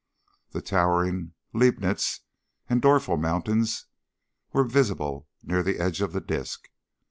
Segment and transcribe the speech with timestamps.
[0.49, 2.21] The towering Leibnitz
[2.67, 3.85] and Dorfel Mountains
[4.51, 6.69] were visible near the edge of the disc.